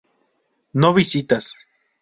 [0.73, 1.53] No visitas